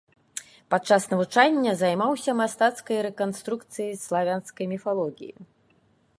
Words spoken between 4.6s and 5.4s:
міфалогіі.